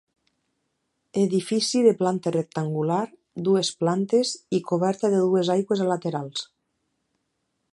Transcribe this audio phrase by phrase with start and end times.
[1.23, 2.99] Edifici de planta rectangular,
[3.49, 6.47] dues plantes i coberta de dues aigües a laterals.